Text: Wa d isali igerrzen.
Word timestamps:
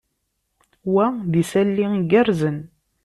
Wa 0.93 1.05
d 1.31 1.33
isali 1.41 1.85
igerrzen. 1.99 2.57